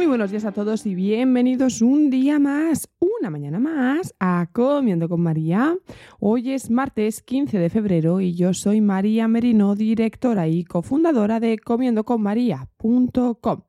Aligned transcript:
Muy 0.00 0.06
buenos 0.06 0.30
días 0.30 0.46
a 0.46 0.52
todos 0.52 0.86
y 0.86 0.94
bienvenidos 0.94 1.82
un 1.82 2.08
día 2.08 2.38
más, 2.38 2.88
una 3.00 3.28
mañana 3.28 3.58
más 3.58 4.14
a 4.18 4.48
Comiendo 4.50 5.10
con 5.10 5.20
María. 5.20 5.76
Hoy 6.18 6.52
es 6.52 6.70
martes 6.70 7.20
15 7.20 7.58
de 7.58 7.68
febrero 7.68 8.22
y 8.22 8.32
yo 8.32 8.54
soy 8.54 8.80
María 8.80 9.28
Merino, 9.28 9.74
directora 9.74 10.48
y 10.48 10.64
cofundadora 10.64 11.38
de 11.38 11.58
comiendoconmaría.com 11.58 13.60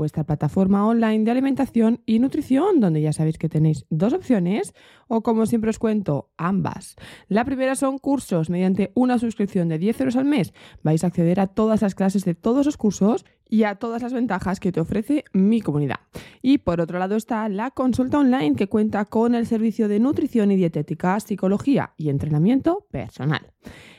vuestra 0.00 0.24
plataforma 0.24 0.86
online 0.86 1.24
de 1.24 1.30
alimentación 1.30 2.00
y 2.06 2.20
nutrición, 2.20 2.80
donde 2.80 3.02
ya 3.02 3.12
sabéis 3.12 3.36
que 3.36 3.50
tenéis 3.50 3.84
dos 3.90 4.14
opciones, 4.14 4.74
o 5.08 5.22
como 5.22 5.44
siempre 5.44 5.68
os 5.68 5.78
cuento, 5.78 6.30
ambas. 6.38 6.96
La 7.28 7.44
primera 7.44 7.74
son 7.74 7.98
cursos. 7.98 8.48
Mediante 8.48 8.92
una 8.94 9.18
suscripción 9.18 9.68
de 9.68 9.78
10 9.78 10.00
euros 10.00 10.16
al 10.16 10.24
mes 10.24 10.54
vais 10.82 11.04
a 11.04 11.08
acceder 11.08 11.38
a 11.38 11.48
todas 11.48 11.82
las 11.82 11.94
clases 11.94 12.24
de 12.24 12.34
todos 12.34 12.64
los 12.64 12.78
cursos 12.78 13.26
y 13.46 13.64
a 13.64 13.74
todas 13.74 14.00
las 14.00 14.14
ventajas 14.14 14.58
que 14.58 14.72
te 14.72 14.80
ofrece 14.80 15.24
mi 15.34 15.60
comunidad. 15.60 16.00
Y 16.40 16.58
por 16.58 16.80
otro 16.80 16.98
lado 16.98 17.16
está 17.16 17.46
la 17.50 17.70
consulta 17.70 18.18
online 18.18 18.56
que 18.56 18.68
cuenta 18.68 19.04
con 19.04 19.34
el 19.34 19.46
servicio 19.46 19.86
de 19.86 20.00
nutrición 20.00 20.50
y 20.50 20.56
dietética, 20.56 21.20
psicología 21.20 21.92
y 21.98 22.08
entrenamiento 22.08 22.86
personal. 22.90 23.52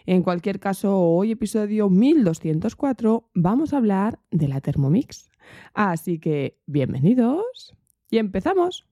En 0.07 0.23
cualquier 0.23 0.59
caso, 0.59 0.97
hoy 0.97 1.31
episodio 1.31 1.89
1204 1.89 3.29
vamos 3.35 3.73
a 3.73 3.77
hablar 3.77 4.19
de 4.31 4.47
la 4.47 4.61
Thermomix. 4.61 5.30
Así 5.73 6.19
que, 6.19 6.57
bienvenidos 6.65 7.75
y 8.09 8.17
empezamos. 8.17 8.85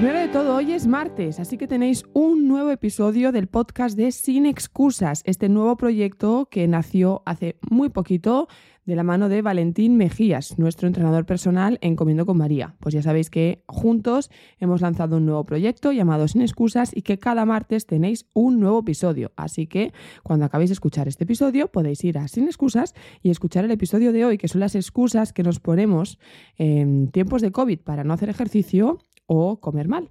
Primero 0.00 0.18
de 0.18 0.28
todo, 0.28 0.56
hoy 0.56 0.72
es 0.72 0.86
martes, 0.86 1.40
así 1.40 1.58
que 1.58 1.66
tenéis 1.66 2.06
un 2.14 2.48
nuevo 2.48 2.70
episodio 2.70 3.32
del 3.32 3.48
podcast 3.48 3.98
de 3.98 4.12
Sin 4.12 4.46
Excusas, 4.46 5.22
este 5.26 5.50
nuevo 5.50 5.76
proyecto 5.76 6.48
que 6.50 6.66
nació 6.68 7.22
hace 7.26 7.58
muy 7.68 7.90
poquito 7.90 8.48
de 8.86 8.96
la 8.96 9.02
mano 9.02 9.28
de 9.28 9.42
Valentín 9.42 9.98
Mejías, 9.98 10.58
nuestro 10.58 10.88
entrenador 10.88 11.26
personal 11.26 11.78
en 11.82 11.96
Comiendo 11.96 12.24
con 12.24 12.38
María. 12.38 12.76
Pues 12.80 12.94
ya 12.94 13.02
sabéis 13.02 13.28
que 13.28 13.62
juntos 13.66 14.30
hemos 14.58 14.80
lanzado 14.80 15.18
un 15.18 15.26
nuevo 15.26 15.44
proyecto 15.44 15.92
llamado 15.92 16.28
Sin 16.28 16.40
Excusas 16.40 16.92
y 16.94 17.02
que 17.02 17.18
cada 17.18 17.44
martes 17.44 17.84
tenéis 17.84 18.24
un 18.32 18.58
nuevo 18.58 18.78
episodio. 18.78 19.32
Así 19.36 19.66
que 19.66 19.92
cuando 20.22 20.46
acabéis 20.46 20.70
de 20.70 20.74
escuchar 20.74 21.08
este 21.08 21.24
episodio 21.24 21.70
podéis 21.70 22.02
ir 22.04 22.16
a 22.16 22.26
Sin 22.26 22.44
Excusas 22.44 22.94
y 23.22 23.28
escuchar 23.28 23.66
el 23.66 23.70
episodio 23.70 24.14
de 24.14 24.24
hoy, 24.24 24.38
que 24.38 24.48
son 24.48 24.60
las 24.60 24.74
excusas 24.74 25.34
que 25.34 25.42
nos 25.42 25.60
ponemos 25.60 26.18
en 26.56 27.08
tiempos 27.08 27.42
de 27.42 27.52
COVID 27.52 27.80
para 27.80 28.02
no 28.02 28.14
hacer 28.14 28.30
ejercicio 28.30 28.98
o 29.32 29.60
comer 29.60 29.86
mal. 29.86 30.10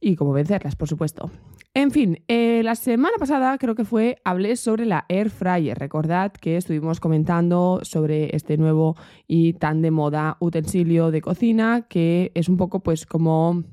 Y 0.00 0.14
cómo 0.14 0.32
vencerlas, 0.32 0.76
por 0.76 0.88
supuesto. 0.88 1.30
En 1.74 1.90
fin, 1.90 2.22
eh, 2.28 2.62
la 2.64 2.74
semana 2.74 3.16
pasada 3.18 3.58
creo 3.58 3.74
que 3.74 3.84
fue, 3.84 4.16
hablé 4.24 4.56
sobre 4.56 4.86
la 4.86 5.04
Air 5.08 5.30
Fryer. 5.30 5.78
Recordad 5.78 6.32
que 6.32 6.56
estuvimos 6.56 7.00
comentando 7.00 7.80
sobre 7.82 8.34
este 8.34 8.56
nuevo 8.56 8.96
y 9.26 9.54
tan 9.54 9.82
de 9.82 9.90
moda 9.90 10.36
utensilio 10.40 11.10
de 11.10 11.20
cocina 11.20 11.86
que 11.88 12.30
es 12.34 12.48
un 12.48 12.56
poco 12.56 12.80
pues 12.80 13.04
como 13.04 13.64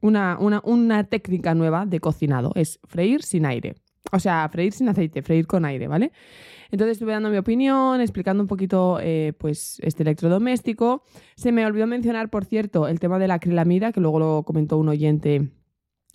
una, 0.00 0.36
una, 0.38 0.60
una 0.64 1.04
técnica 1.04 1.54
nueva 1.54 1.86
de 1.86 2.00
cocinado. 2.00 2.52
Es 2.54 2.78
freír 2.84 3.22
sin 3.22 3.46
aire. 3.46 3.74
O 4.10 4.18
sea, 4.18 4.48
freír 4.48 4.72
sin 4.72 4.88
aceite, 4.88 5.22
freír 5.22 5.46
con 5.46 5.64
aire, 5.64 5.86
¿vale? 5.88 6.12
Entonces 6.70 6.96
estuve 6.96 7.12
dando 7.12 7.30
mi 7.30 7.36
opinión, 7.36 8.00
explicando 8.00 8.42
un 8.42 8.48
poquito 8.48 8.98
eh, 9.00 9.34
pues 9.38 9.78
este 9.82 10.02
electrodoméstico. 10.02 11.04
Se 11.36 11.52
me 11.52 11.64
olvidó 11.64 11.86
mencionar, 11.86 12.30
por 12.30 12.44
cierto, 12.44 12.88
el 12.88 12.98
tema 12.98 13.18
de 13.18 13.28
la 13.28 13.34
acrilamida, 13.34 13.92
que 13.92 14.00
luego 14.00 14.18
lo 14.18 14.42
comentó 14.42 14.78
un 14.78 14.88
oyente 14.88 15.50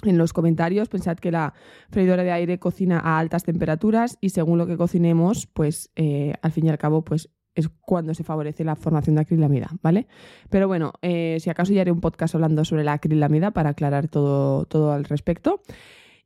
en 0.03 0.17
los 0.17 0.33
comentarios. 0.33 0.89
Pensad 0.89 1.17
que 1.17 1.31
la 1.31 1.53
freidora 1.89 2.23
de 2.23 2.31
aire 2.31 2.59
cocina 2.59 2.99
a 2.99 3.19
altas 3.19 3.43
temperaturas 3.43 4.17
y 4.19 4.29
según 4.29 4.57
lo 4.57 4.67
que 4.67 4.77
cocinemos, 4.77 5.47
pues 5.47 5.91
eh, 5.95 6.33
al 6.41 6.51
fin 6.51 6.65
y 6.65 6.69
al 6.69 6.77
cabo, 6.77 7.03
pues 7.03 7.29
es 7.53 7.69
cuando 7.81 8.13
se 8.13 8.23
favorece 8.23 8.63
la 8.63 8.75
formación 8.75 9.15
de 9.15 9.21
acrilamida, 9.21 9.69
¿vale? 9.81 10.07
Pero 10.49 10.67
bueno, 10.67 10.93
eh, 11.01 11.37
si 11.39 11.49
acaso 11.49 11.73
ya 11.73 11.81
haré 11.81 11.91
un 11.91 12.01
podcast 12.01 12.35
hablando 12.35 12.63
sobre 12.63 12.83
la 12.83 12.93
acrilamida 12.93 13.51
para 13.51 13.71
aclarar 13.71 14.07
todo, 14.07 14.65
todo 14.65 14.91
al 14.91 15.05
respecto. 15.05 15.61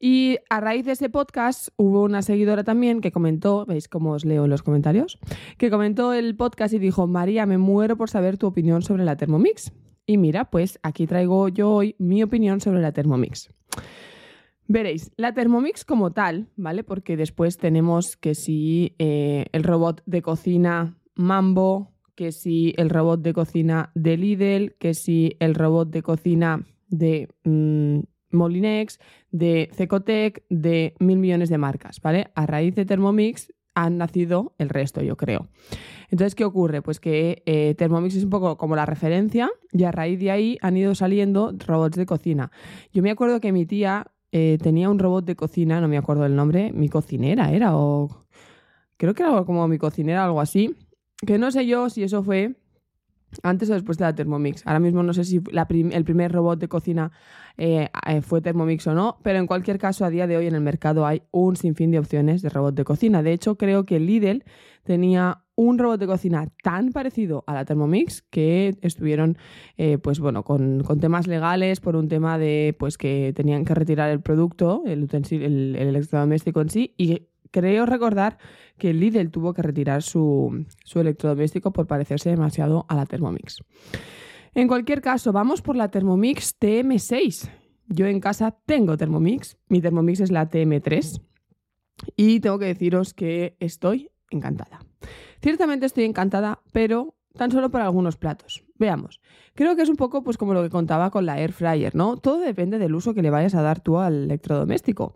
Y 0.03 0.39
a 0.49 0.59
raíz 0.59 0.83
de 0.85 0.93
ese 0.93 1.11
podcast 1.11 1.69
hubo 1.77 2.01
una 2.01 2.23
seguidora 2.23 2.63
también 2.63 3.01
que 3.01 3.11
comentó, 3.11 3.67
veis 3.67 3.87
cómo 3.87 4.13
os 4.13 4.25
leo 4.25 4.47
los 4.47 4.63
comentarios, 4.63 5.19
que 5.59 5.69
comentó 5.69 6.13
el 6.13 6.35
podcast 6.35 6.73
y 6.73 6.79
dijo, 6.79 7.05
María, 7.05 7.45
me 7.45 7.59
muero 7.59 7.95
por 7.97 8.09
saber 8.09 8.39
tu 8.39 8.47
opinión 8.47 8.81
sobre 8.81 9.05
la 9.05 9.15
Thermomix. 9.15 9.71
Y 10.07 10.17
mira, 10.17 10.49
pues 10.49 10.79
aquí 10.81 11.05
traigo 11.05 11.49
yo 11.49 11.69
hoy 11.69 11.95
mi 11.99 12.23
opinión 12.23 12.61
sobre 12.61 12.81
la 12.81 12.91
Thermomix. 12.91 13.53
Veréis, 14.67 15.11
la 15.17 15.35
Thermomix 15.35 15.85
como 15.85 16.11
tal, 16.11 16.47
¿vale? 16.55 16.83
Porque 16.83 17.15
después 17.15 17.57
tenemos 17.57 18.17
que 18.17 18.33
si 18.33 18.95
eh, 18.97 19.45
el 19.51 19.63
robot 19.63 20.01
de 20.07 20.23
cocina 20.23 20.97
Mambo, 21.13 21.93
que 22.15 22.31
si 22.31 22.73
el 22.77 22.89
robot 22.89 23.21
de 23.21 23.33
cocina 23.33 23.91
de 23.93 24.17
Lidl, 24.17 24.73
que 24.79 24.95
si 24.95 25.35
el 25.39 25.53
robot 25.53 25.91
de 25.91 26.01
cocina 26.01 26.65
de 26.89 27.29
mm, 27.43 27.99
Molinex, 28.31 28.99
de 29.31 29.69
Cecotec, 29.73 30.43
de 30.49 30.95
mil 30.99 31.17
millones 31.17 31.49
de 31.49 31.57
marcas, 31.57 32.01
¿vale? 32.01 32.31
A 32.35 32.45
raíz 32.45 32.75
de 32.75 32.85
Thermomix 32.85 33.53
han 33.73 33.97
nacido 33.97 34.53
el 34.57 34.69
resto, 34.69 35.01
yo 35.01 35.15
creo. 35.15 35.47
Entonces, 36.09 36.35
¿qué 36.35 36.43
ocurre? 36.43 36.81
Pues 36.81 36.99
que 36.99 37.41
eh, 37.45 37.73
Thermomix 37.77 38.15
es 38.15 38.25
un 38.25 38.29
poco 38.29 38.57
como 38.57 38.75
la 38.75 38.85
referencia 38.85 39.49
y 39.71 39.83
a 39.83 39.91
raíz 39.91 40.19
de 40.19 40.31
ahí 40.31 40.57
han 40.61 40.75
ido 40.75 40.93
saliendo 40.93 41.53
robots 41.65 41.97
de 41.97 42.05
cocina. 42.05 42.51
Yo 42.91 43.01
me 43.01 43.11
acuerdo 43.11 43.39
que 43.39 43.53
mi 43.53 43.65
tía 43.65 44.07
eh, 44.33 44.57
tenía 44.61 44.89
un 44.89 44.99
robot 44.99 45.25
de 45.25 45.35
cocina, 45.35 45.79
no 45.81 45.87
me 45.87 45.97
acuerdo 45.97 46.25
el 46.25 46.35
nombre, 46.35 46.71
mi 46.73 46.89
cocinera 46.89 47.51
era, 47.51 47.77
o 47.77 48.25
creo 48.97 49.13
que 49.13 49.23
era 49.23 49.43
como 49.43 49.67
mi 49.67 49.77
cocinera, 49.77 50.25
algo 50.25 50.41
así, 50.41 50.75
que 51.25 51.37
no 51.37 51.51
sé 51.51 51.65
yo 51.65 51.89
si 51.89 52.03
eso 52.03 52.23
fue 52.23 52.55
antes 53.43 53.69
o 53.69 53.73
después 53.73 53.97
de 53.97 54.05
la 54.05 54.15
Thermomix. 54.15 54.65
Ahora 54.65 54.79
mismo 54.79 55.03
no 55.03 55.13
sé 55.13 55.23
si 55.23 55.41
el 55.51 56.05
primer 56.05 56.31
robot 56.31 56.59
de 56.59 56.67
cocina 56.67 57.11
eh, 57.57 57.89
eh, 58.07 58.21
fue 58.21 58.41
Thermomix 58.41 58.85
o 58.87 58.93
no, 58.93 59.17
pero 59.23 59.39
en 59.39 59.47
cualquier 59.47 59.77
caso 59.77 60.05
a 60.05 60.09
día 60.09 60.27
de 60.27 60.37
hoy 60.37 60.47
en 60.47 60.55
el 60.55 60.61
mercado 60.61 61.05
hay 61.05 61.23
un 61.31 61.55
sinfín 61.55 61.91
de 61.91 61.99
opciones 61.99 62.41
de 62.41 62.49
robot 62.49 62.75
de 62.75 62.83
cocina. 62.83 63.23
De 63.23 63.33
hecho, 63.33 63.55
creo 63.55 63.85
que 63.85 63.99
Lidl 63.99 64.43
tenía 64.83 65.43
un 65.55 65.77
robot 65.77 65.99
de 65.99 66.07
cocina 66.07 66.47
tan 66.63 66.91
parecido 66.91 67.43
a 67.45 67.53
la 67.53 67.65
Thermomix 67.65 68.23
que 68.23 68.75
estuvieron 68.81 69.37
eh, 69.77 69.97
pues 69.97 70.19
bueno 70.19 70.43
con, 70.43 70.83
temas 70.99 71.27
legales 71.27 71.79
por 71.79 71.95
un 71.95 72.07
tema 72.07 72.39
de 72.39 72.75
pues 72.79 72.97
que 72.97 73.31
tenían 73.35 73.63
que 73.63 73.75
retirar 73.75 74.09
el 74.09 74.21
producto 74.21 74.81
el 74.87 75.03
utensilio 75.03 75.45
el 75.45 75.75
electrodoméstico 75.75 76.61
en 76.61 76.69
sí 76.69 76.95
y 76.97 77.27
creo 77.51 77.85
recordar 77.85 78.37
que 78.77 78.93
Lidl 78.93 79.29
tuvo 79.29 79.53
que 79.53 79.61
retirar 79.61 80.01
su, 80.01 80.65
electrodoméstico 80.95 81.71
por 81.71 81.87
parecerse 81.87 82.29
demasiado 82.29 82.85
a 82.89 82.95
la 82.95 83.05
Thermomix. 83.05 83.63
En 84.53 84.67
cualquier 84.67 85.01
caso, 85.01 85.31
vamos 85.31 85.61
por 85.61 85.75
la 85.75 85.89
Thermomix 85.89 86.59
TM6. 86.59 87.49
Yo 87.87 88.07
en 88.07 88.19
casa 88.19 88.57
tengo 88.65 88.97
Thermomix, 88.97 89.57
mi 89.67 89.81
Thermomix 89.81 90.21
es 90.21 90.31
la 90.31 90.49
TM3 90.49 91.21
y 92.15 92.39
tengo 92.39 92.57
que 92.57 92.65
deciros 92.65 93.13
que 93.13 93.55
estoy 93.59 94.09
encantada. 94.29 94.79
Ciertamente 95.41 95.85
estoy 95.85 96.05
encantada, 96.05 96.61
pero 96.71 97.15
tan 97.33 97.51
solo 97.51 97.69
por 97.69 97.81
algunos 97.81 98.17
platos, 98.17 98.63
Veamos. 98.77 99.21
Creo 99.53 99.75
que 99.75 99.83
es 99.83 99.89
un 99.89 99.95
poco 99.95 100.23
pues 100.23 100.37
como 100.37 100.53
lo 100.53 100.63
que 100.63 100.69
contaba 100.69 101.11
con 101.11 101.25
la 101.25 101.39
air 101.39 101.53
fryer, 101.53 101.95
¿no? 101.95 102.17
Todo 102.17 102.39
depende 102.39 102.79
del 102.79 102.95
uso 102.95 103.13
que 103.13 103.21
le 103.21 103.29
vayas 103.29 103.55
a 103.55 103.61
dar 103.61 103.79
tú 103.79 103.99
al 103.99 104.23
electrodoméstico. 104.23 105.15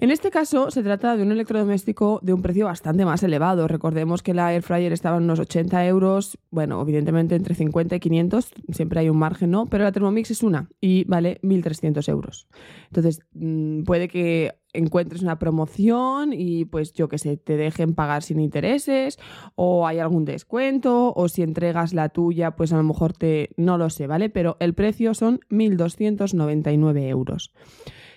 En 0.00 0.12
este 0.12 0.30
caso 0.30 0.70
se 0.70 0.84
trata 0.84 1.16
de 1.16 1.24
un 1.24 1.32
electrodoméstico 1.32 2.20
de 2.22 2.32
un 2.32 2.40
precio 2.40 2.66
bastante 2.66 3.04
más 3.04 3.24
elevado. 3.24 3.66
Recordemos 3.66 4.22
que 4.22 4.32
la 4.32 4.54
air 4.54 4.62
fryer 4.62 4.92
estaba 4.92 5.16
en 5.16 5.24
unos 5.24 5.40
80 5.40 5.84
euros, 5.86 6.38
bueno, 6.50 6.80
evidentemente 6.80 7.34
entre 7.34 7.56
50 7.56 7.96
y 7.96 8.00
500, 8.00 8.52
siempre 8.70 9.00
hay 9.00 9.08
un 9.08 9.18
margen, 9.18 9.50
¿no? 9.50 9.66
Pero 9.66 9.82
la 9.82 9.90
Thermomix 9.90 10.30
es 10.30 10.44
una 10.44 10.70
y 10.80 11.02
vale 11.06 11.40
1.300 11.42 12.08
euros. 12.10 12.46
Entonces, 12.86 13.26
mm, 13.32 13.82
puede 13.82 14.06
que 14.06 14.52
encuentres 14.72 15.22
una 15.22 15.40
promoción 15.40 16.32
y 16.32 16.64
pues 16.64 16.92
yo 16.92 17.08
que 17.08 17.18
sé, 17.18 17.36
te 17.36 17.56
dejen 17.56 17.96
pagar 17.96 18.22
sin 18.22 18.38
intereses 18.38 19.18
o 19.56 19.84
hay 19.84 19.98
algún 19.98 20.24
descuento 20.24 21.12
o 21.16 21.28
si 21.28 21.42
entregas 21.42 21.92
la 21.92 22.10
tuya 22.10 22.52
pues 22.52 22.72
a 22.72 22.76
lo 22.76 22.84
mejor 22.84 23.14
te, 23.14 23.50
no 23.56 23.78
lo 23.78 23.90
sé, 23.90 24.06
¿vale? 24.06 24.30
Pero 24.30 24.58
el 24.60 24.74
precio 24.74 25.12
son 25.14 25.40
1.299 25.50 27.08
euros. 27.08 27.52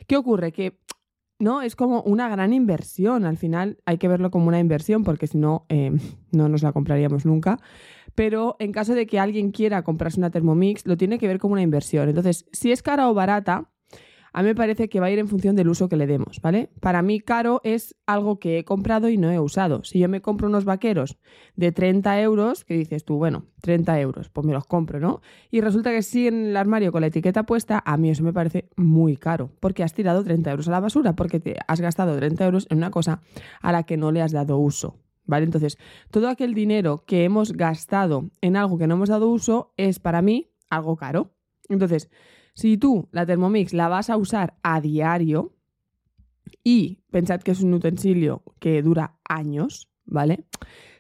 ¿Qué 0.06 0.18
ocurre? 0.18 0.52
Que 0.52 0.78
no, 1.42 1.62
es 1.62 1.76
como 1.76 2.02
una 2.04 2.30
gran 2.30 2.54
inversión. 2.54 3.26
Al 3.26 3.38
final 3.38 3.78
hay 3.86 3.98
que 3.98 4.08
verlo 4.08 4.32
como 4.32 4.48
una 4.48 4.60
inversión 4.60 5.04
porque 5.04 5.28
si 5.28 5.38
no, 5.38 5.66
eh, 5.70 5.92
no 6.32 6.48
nos 6.48 6.62
la 6.64 6.72
compraríamos 6.72 7.26
nunca. 7.26 7.60
Pero 8.14 8.58
en 8.60 8.72
caso 8.72 8.94
de 8.94 9.08
que 9.08 9.20
alguien 9.20 9.52
quiera 9.52 9.84
comprarse 9.84 10.20
una 10.20 10.30
Thermomix, 10.30 10.86
lo 10.86 10.98
tiene 10.98 11.18
que 11.18 11.28
ver 11.28 11.40
como 11.40 11.54
una 11.54 11.62
inversión. 11.62 12.10
Entonces, 12.10 12.46
si 12.52 12.72
es 12.72 12.84
cara 12.84 13.10
o 13.10 13.14
barata, 13.14 13.71
a 14.34 14.42
mí 14.42 14.48
me 14.48 14.56
parece 14.56 14.88
que 14.88 15.00
va 15.00 15.08
a 15.08 15.12
ir 15.12 15.20
en 15.20 15.28
función 15.28 15.56
del 15.56 15.68
uso 15.68 15.90
que 15.90 15.98
le 15.98 16.08
demos, 16.08 16.40
¿vale? 16.42 16.70
Para 16.80 17.02
mí 17.02 17.20
caro 17.20 17.62
es 17.64 17.96
algo 18.06 18.40
que 18.40 18.60
he 18.60 18.64
comprado 18.64 19.10
y 19.10 19.18
no 19.18 19.32
he 19.32 19.40
usado. 19.40 19.84
Si 19.84 20.00
yo 20.00 20.08
me 20.08 20.22
compro 20.22 20.48
unos 20.48 20.66
vaqueros 20.66 21.18
de 21.56 21.72
30 21.72 22.22
euros, 22.22 22.64
que 22.64 22.76
dices 22.76 23.04
tú, 23.04 23.18
bueno, 23.18 23.46
30 23.62 24.00
euros, 24.00 24.30
pues 24.30 24.48
me 24.48 24.54
los 24.54 24.66
compro, 24.66 25.00
¿no? 25.00 25.22
Y 25.50 25.62
resulta 25.62 25.92
que 25.92 26.02
sí 26.02 26.28
en 26.28 26.46
el 26.48 26.58
armario 26.58 26.92
con 26.92 27.02
la 27.02 27.08
etiqueta 27.08 27.44
puesta, 27.44 27.84
a 27.86 27.98
mí 27.98 28.10
eso 28.10 28.24
me 28.24 28.34
parece 28.34 28.70
muy 28.78 29.18
caro, 29.18 29.52
porque 29.60 29.84
has 29.84 29.94
tirado 29.94 30.24
30 30.24 30.52
euros 30.52 30.68
a 30.68 30.72
la 30.72 30.80
basura, 30.80 31.14
porque 31.14 31.40
te 31.40 31.58
has 31.68 31.82
gastado 31.82 32.16
30 32.16 32.46
euros 32.46 32.68
en 32.70 32.78
una 32.78 32.92
cosa 32.92 33.22
a 33.62 33.72
la 33.72 33.84
que 33.84 33.98
no 33.98 34.12
le 34.12 34.22
has 34.22 34.32
dado 34.32 34.58
uso. 34.58 34.98
¿Vale? 35.24 35.46
Entonces, 35.46 35.78
todo 36.10 36.28
aquel 36.28 36.54
dinero 36.56 37.04
que 37.06 37.24
hemos 37.24 37.54
gastado 37.54 38.32
en 38.42 38.58
algo 38.58 38.78
que 38.78 38.88
no 38.88 38.96
hemos 38.96 39.08
dado 39.08 39.30
uso 39.30 39.72
es 39.78 40.00
para 40.00 40.22
mí 40.22 40.52
algo 40.70 40.98
caro. 40.98 41.32
Entonces, 41.70 42.10
si 42.54 42.78
tú 42.78 43.08
la 43.12 43.26
Thermomix 43.26 43.74
la 43.74 43.88
vas 43.88 44.10
a 44.10 44.18
usar 44.18 44.56
a 44.64 44.82
diario 44.82 45.54
y 46.64 47.00
pensad 47.12 47.42
que 47.42 47.52
es 47.52 47.62
un 47.62 47.74
utensilio 47.74 48.44
que 48.60 48.82
dura 48.82 49.18
años, 49.28 49.90
¿vale? 50.06 50.46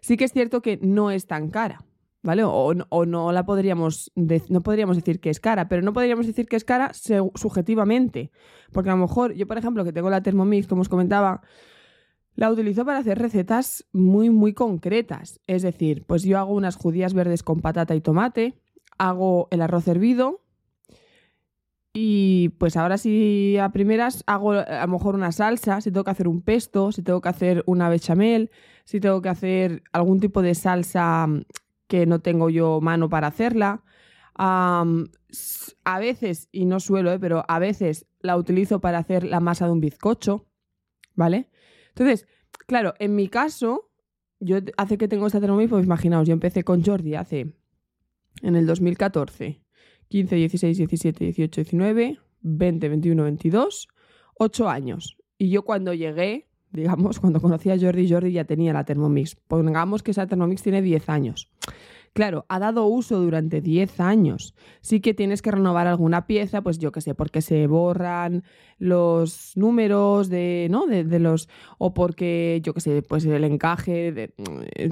Sí 0.01 0.17
que 0.17 0.25
es 0.25 0.33
cierto 0.33 0.61
que 0.61 0.79
no 0.81 1.11
es 1.11 1.27
tan 1.27 1.49
cara, 1.49 1.83
¿vale? 2.23 2.43
O, 2.43 2.73
no 2.73 3.31
la 3.31 3.45
podríamos, 3.45 4.11
no 4.15 4.61
podríamos 4.61 4.95
decir 4.95 5.19
que 5.19 5.29
es 5.29 5.39
cara, 5.39 5.67
pero 5.67 5.81
no 5.81 5.93
podríamos 5.93 6.25
decir 6.25 6.47
que 6.47 6.55
es 6.55 6.63
cara 6.63 6.91
subjetivamente. 6.93 8.31
Porque 8.71 8.89
a 8.89 8.93
lo 8.93 9.01
mejor 9.01 9.33
yo, 9.33 9.47
por 9.47 9.57
ejemplo, 9.57 9.83
que 9.83 9.93
tengo 9.93 10.09
la 10.09 10.21
Thermomix, 10.23 10.67
como 10.67 10.81
os 10.81 10.89
comentaba, 10.89 11.41
la 12.35 12.49
utilizo 12.49 12.85
para 12.85 12.99
hacer 12.99 13.19
recetas 13.19 13.85
muy, 13.91 14.29
muy 14.29 14.53
concretas. 14.53 15.41
Es 15.47 15.61
decir, 15.61 16.05
pues 16.05 16.23
yo 16.23 16.39
hago 16.39 16.53
unas 16.53 16.75
judías 16.75 17.13
verdes 17.13 17.43
con 17.43 17.61
patata 17.61 17.93
y 17.95 18.01
tomate, 18.01 18.55
hago 18.97 19.47
el 19.51 19.61
arroz 19.61 19.87
hervido, 19.87 20.41
y 21.93 22.49
pues 22.57 22.77
ahora 22.77 22.97
sí, 22.97 23.57
a 23.57 23.69
primeras 23.69 24.23
hago 24.25 24.53
a 24.53 24.85
lo 24.85 24.87
mejor 24.87 25.15
una 25.15 25.31
salsa, 25.31 25.81
si 25.81 25.91
tengo 25.91 26.05
que 26.05 26.11
hacer 26.11 26.27
un 26.27 26.41
pesto, 26.41 26.91
si 26.91 27.01
tengo 27.03 27.19
que 27.19 27.29
hacer 27.29 27.63
una 27.65 27.89
bechamel, 27.89 28.49
si 28.85 29.01
tengo 29.01 29.21
que 29.21 29.29
hacer 29.29 29.83
algún 29.91 30.19
tipo 30.19 30.41
de 30.41 30.55
salsa 30.55 31.27
mm, 31.27 31.43
que 31.87 32.05
no 32.05 32.19
tengo 32.19 32.49
yo 32.49 32.79
mano 32.81 33.09
para 33.09 33.27
hacerla. 33.27 33.83
a 34.35 35.99
veces, 35.99 36.47
y 36.51 36.65
no 36.65 36.79
suelo, 36.79 37.11
¿eh? 37.11 37.19
pero 37.19 37.43
a 37.47 37.59
veces 37.59 38.07
la 38.21 38.37
utilizo 38.37 38.79
para 38.79 38.99
hacer 38.99 39.23
la 39.25 39.39
masa 39.41 39.65
de 39.65 39.73
un 39.73 39.81
bizcocho, 39.81 40.47
¿vale? 41.15 41.49
Entonces, 41.89 42.27
claro, 42.67 42.93
en 42.99 43.15
mi 43.15 43.27
caso, 43.27 43.91
yo 44.39 44.57
hace 44.77 44.97
que 44.97 45.07
tengo 45.09 45.27
esta 45.27 45.41
Thermomix, 45.41 45.69
pues 45.69 45.85
imaginaos, 45.85 46.27
yo 46.27 46.33
empecé 46.33 46.63
con 46.63 46.83
Jordi 46.83 47.15
hace, 47.15 47.53
en 48.41 48.55
el 48.55 48.65
2014. 48.65 49.60
15, 50.11 50.35
16, 50.35 50.77
17, 50.77 51.25
18, 51.25 51.61
19, 51.61 52.19
20, 52.41 52.89
21, 52.89 53.23
22, 53.23 53.87
8 54.35 54.69
años. 54.69 55.17
Y 55.37 55.49
yo 55.49 55.63
cuando 55.63 55.93
llegué, 55.93 56.49
digamos, 56.71 57.19
cuando 57.19 57.39
conocí 57.39 57.71
a 57.71 57.79
Jordi, 57.79 58.09
Jordi 58.09 58.33
ya 58.33 58.43
tenía 58.43 58.73
la 58.73 58.83
Thermomix. 58.83 59.35
Pongamos 59.35 60.03
que 60.03 60.11
esa 60.11 60.27
Thermomix 60.27 60.61
tiene 60.63 60.81
10 60.81 61.09
años. 61.09 61.49
Claro, 62.11 62.45
ha 62.49 62.59
dado 62.59 62.87
uso 62.87 63.21
durante 63.21 63.61
10 63.61 64.01
años. 64.01 64.53
Sí 64.81 64.99
que 64.99 65.13
tienes 65.13 65.41
que 65.41 65.51
renovar 65.51 65.87
alguna 65.87 66.27
pieza, 66.27 66.61
pues 66.61 66.77
yo 66.77 66.91
qué 66.91 66.99
sé, 66.99 67.15
porque 67.15 67.41
se 67.41 67.67
borran 67.67 68.43
los 68.79 69.53
números 69.55 70.27
de, 70.27 70.67
¿no? 70.69 70.87
De, 70.87 71.19
los. 71.19 71.47
o 71.77 71.93
porque, 71.93 72.59
yo 72.63 72.73
qué 72.73 72.81
sé, 72.81 73.01
pues 73.01 73.23
el 73.23 73.45
encaje 73.45 74.33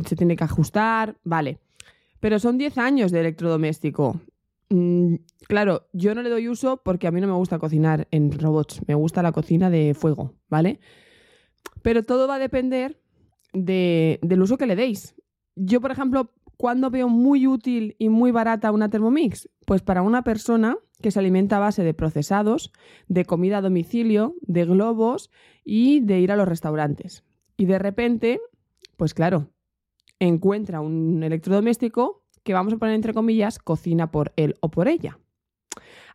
se 0.06 0.15
tiene 0.15 0.38
que 0.38 0.45
ajustar. 0.45 1.18
Vale. 1.25 1.60
Pero 2.22 2.39
son 2.39 2.57
10 2.57 2.77
años 2.77 3.12
de 3.12 3.19
electrodoméstico. 3.19 4.22
Mm, 4.69 5.16
claro, 5.48 5.88
yo 5.94 6.13
no 6.13 6.21
le 6.21 6.30
doy 6.30 6.48
uso 6.48 6.81
porque 6.83 7.07
a 7.07 7.12
mí 7.12 7.19
no 7.21 7.27
me 7.27 7.33
gusta 7.33 7.60
cocinar 7.60 8.07
en 8.12 8.31
robots, 8.31 8.81
me 8.88 8.94
gusta 8.94 9.24
la 9.24 9.31
cocina 9.31 9.69
de 9.69 9.94
fuego, 9.95 10.36
¿vale? 10.48 10.80
Pero 11.81 12.04
todo 12.04 12.27
va 12.27 12.36
a 12.36 12.39
depender 12.39 13.01
del 13.54 14.42
uso 14.42 14.57
que 14.57 14.68
le 14.68 14.75
deis. 14.75 15.16
Yo, 15.56 15.81
por 15.81 15.92
ejemplo, 15.92 16.33
¿cuándo 16.56 16.92
veo 16.92 17.10
muy 17.10 17.48
útil 17.48 17.95
y 17.98 18.10
muy 18.10 18.31
barata 18.31 18.71
una 18.71 18.89
Thermomix? 18.89 19.50
Pues 19.66 19.81
para 19.81 20.04
una 20.04 20.24
persona 20.24 20.77
que 21.01 21.12
se 21.12 21.19
alimenta 21.19 21.57
a 21.57 21.60
base 21.60 21.83
de 21.83 21.94
procesados, 21.94 22.72
de 23.07 23.25
comida 23.25 23.57
a 23.57 23.62
domicilio, 23.62 24.36
de 24.42 24.65
globos 24.65 25.31
y 25.63 26.01
de 26.01 26.19
ir 26.19 26.31
a 26.31 26.36
los 26.36 26.48
restaurantes. 26.48 27.24
Y 27.57 27.65
de 27.65 27.80
repente, 27.80 28.39
pues 28.98 29.13
claro, 29.13 29.50
encuentra 30.19 30.81
un 30.81 31.24
electrodoméstico 31.24 32.25
que 32.44 32.53
vamos 32.53 32.74
a 32.74 32.77
poner 32.77 32.95
entre 32.95 33.13
comillas, 33.13 33.59
cocina 33.59 34.12
por 34.12 34.33
él 34.36 34.56
o 34.62 34.69
por 34.69 34.88
ella. 34.88 35.19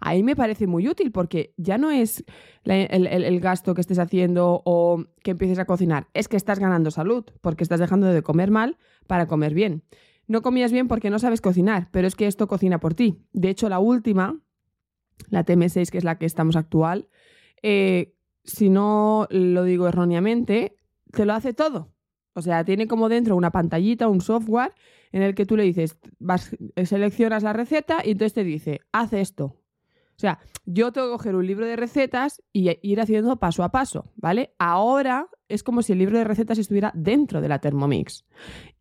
Ahí 0.01 0.23
me 0.23 0.37
parece 0.37 0.67
muy 0.67 0.89
útil 0.89 1.13
porque 1.13 1.55
ya 1.57 1.79
no 1.79 1.91
es 1.91 2.25
el, 2.65 3.41
gasto 3.41 3.75
que 3.75 3.81
estés 3.81 3.99
haciendo 3.99 4.63
o 4.65 5.05
que 5.23 5.33
empieces 5.33 5.59
a 5.59 5.65
cocinar, 5.65 6.09
es 6.15 6.29
que 6.29 6.37
estás 6.37 6.59
ganando 6.59 6.91
salud 6.91 7.25
porque 7.41 7.65
estás 7.65 7.81
dejando 7.81 8.07
de 8.09 8.23
comer 8.23 8.51
mal 8.51 8.77
para 9.07 9.27
comer 9.27 9.55
bien. 9.55 9.83
No 10.27 10.43
comías 10.43 10.73
bien 10.73 10.89
porque 10.89 11.11
no 11.11 11.19
sabes 11.19 11.41
cocinar, 11.41 11.89
pero 11.91 12.07
es 12.07 12.17
que 12.17 12.27
esto 12.27 12.49
cocina 12.49 12.81
por 12.81 12.95
ti. 12.95 13.23
De 13.33 13.51
hecho, 13.51 13.69
la 13.69 13.79
última, 13.79 14.41
la 15.29 15.45
TM6, 15.45 15.91
que 15.91 15.99
es 15.99 16.05
la 16.05 16.19
que 16.19 16.27
estamos 16.27 16.57
actual, 16.57 17.09
eh, 17.63 18.15
si 18.43 18.71
no 18.71 19.27
lo 19.31 19.65
digo 19.65 19.89
erróneamente, 19.89 20.77
te 21.13 21.27
lo 21.27 21.35
hace 21.35 21.53
todo. 21.53 21.93
O 22.35 22.43
sea, 22.43 22.65
tiene 22.65 22.89
como 22.89 23.09
dentro 23.09 23.37
una 23.37 23.53
pantallita, 23.53 24.09
un 24.09 24.21
software 24.21 24.75
en 25.15 25.23
el 25.23 25.37
que 25.37 25.47
tú 25.47 25.57
le 25.57 25.63
dices, 25.63 25.97
vas, 26.19 26.57
seleccionas 26.87 27.45
la 27.45 27.53
receta 27.53 28.03
y 28.05 28.11
entonces 28.11 28.35
te 28.35 28.43
dice, 28.43 28.81
haz 28.91 29.13
esto. 29.13 29.45
O 29.45 30.19
sea, 30.19 30.41
yo 30.67 30.91
tengo 30.91 31.07
que 31.07 31.13
coger 31.13 31.37
un 31.37 31.47
libro 31.47 31.67
de 31.67 31.77
recetas 31.77 32.43
y 32.53 32.77
ir 32.83 33.01
haciendo 33.01 33.37
paso 33.37 33.63
a 33.63 33.69
paso, 33.69 34.11
¿vale? 34.17 34.55
Ahora 34.59 35.29
es 35.49 35.63
como 35.63 35.83
si 35.83 35.93
el 35.93 36.01
libro 36.01 36.19
de 36.19 36.25
recetas 36.25 36.59
estuviera 36.59 36.91
dentro 36.97 37.41
de 37.41 37.47
la 37.47 37.61
Thermomix. 37.61 38.25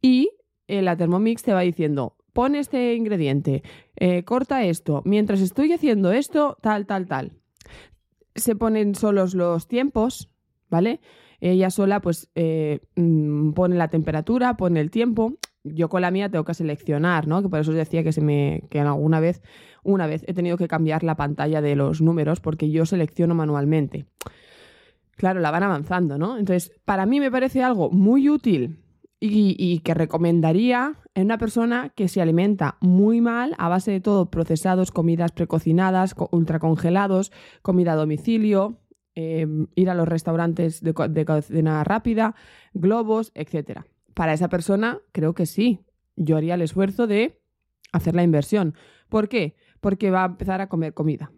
Y 0.01 0.31
eh, 0.67 0.81
la 0.81 0.97
Thermomix 0.97 1.43
te 1.43 1.53
va 1.53 1.61
diciendo, 1.61 2.17
pon 2.33 2.55
este 2.55 2.95
ingrediente, 2.95 3.61
eh, 3.95 4.23
corta 4.23 4.63
esto, 4.63 5.03
mientras 5.05 5.39
estoy 5.39 5.71
haciendo 5.71 6.11
esto, 6.11 6.57
tal, 6.63 6.87
tal, 6.87 7.05
tal. 7.05 7.33
Se 8.33 8.55
ponen 8.55 8.95
solos 8.95 9.35
los 9.35 9.67
tiempos, 9.67 10.31
¿vale? 10.67 10.99
Ella 11.41 11.69
sola 11.69 12.01
pues 12.01 12.31
eh, 12.33 12.79
mm, 12.95 13.51
pone 13.51 13.75
la 13.75 13.89
temperatura, 13.89 14.57
pone 14.57 14.79
el 14.79 14.89
tiempo 14.89 15.37
yo 15.63 15.89
con 15.89 16.01
la 16.01 16.11
mía 16.11 16.29
tengo 16.29 16.43
que 16.43 16.53
seleccionar, 16.53 17.27
¿no? 17.27 17.41
Que 17.41 17.49
por 17.49 17.59
eso 17.59 17.71
os 17.71 17.77
decía 17.77 18.03
que 18.03 18.11
se 18.11 18.21
me 18.21 18.63
que 18.69 18.79
alguna 18.79 19.19
vez 19.19 19.41
una 19.83 20.07
vez 20.07 20.23
he 20.27 20.33
tenido 20.33 20.57
que 20.57 20.67
cambiar 20.67 21.03
la 21.03 21.15
pantalla 21.15 21.61
de 21.61 21.75
los 21.75 22.01
números 22.01 22.39
porque 22.39 22.69
yo 22.69 22.85
selecciono 22.85 23.35
manualmente. 23.35 24.05
Claro, 25.15 25.39
la 25.39 25.51
van 25.51 25.63
avanzando, 25.63 26.17
¿no? 26.17 26.37
Entonces, 26.37 26.71
para 26.85 27.05
mí 27.05 27.19
me 27.19 27.31
parece 27.31 27.61
algo 27.63 27.91
muy 27.91 28.29
útil 28.29 28.79
y, 29.19 29.79
que 29.79 29.93
recomendaría 29.93 30.99
en 31.15 31.25
una 31.25 31.37
persona 31.37 31.89
que 31.95 32.09
se 32.09 32.21
alimenta 32.21 32.77
muy 32.81 33.21
mal 33.21 33.55
a 33.57 33.69
base 33.69 33.91
de 33.91 34.01
todo 34.01 34.29
procesados, 34.29 34.91
comidas 34.91 35.31
precocinadas, 35.31 36.13
ultracongelados, 36.31 37.31
comida 37.61 37.93
a 37.93 37.95
domicilio, 37.95 38.79
eh, 39.15 39.47
ir 39.75 39.89
a 39.89 39.93
los 39.93 40.07
restaurantes 40.07 40.81
de, 40.81 40.93
de 41.09 41.25
cocina 41.25 41.83
rápida, 41.85 42.35
globos, 42.73 43.31
etcétera 43.35 43.85
para 44.13 44.33
esa 44.33 44.49
persona 44.49 44.99
creo 45.11 45.33
que 45.33 45.45
sí. 45.45 45.85
Yo 46.15 46.37
haría 46.37 46.53
el 46.55 46.61
esfuerzo 46.61 47.07
de 47.07 47.41
hacer 47.91 48.15
la 48.15 48.23
inversión. 48.23 48.75
¿Por 49.09 49.29
qué? 49.29 49.55
Porque 49.81 50.11
va 50.11 50.23
a 50.23 50.27
empezar 50.27 50.61
a 50.61 50.69
comer 50.69 50.93
comida. 50.93 51.31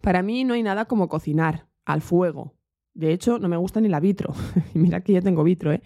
Para 0.00 0.22
mí 0.22 0.44
no 0.44 0.54
hay 0.54 0.62
nada 0.62 0.86
como 0.86 1.08
cocinar 1.08 1.68
al 1.84 2.00
fuego. 2.00 2.54
De 2.94 3.12
hecho, 3.12 3.38
no 3.38 3.48
me 3.48 3.56
gusta 3.56 3.80
ni 3.80 3.88
la 3.88 4.00
vitro. 4.00 4.32
Mira 4.74 5.02
que 5.02 5.12
ya 5.12 5.20
tengo 5.20 5.44
vitro, 5.44 5.72
¿eh? 5.72 5.82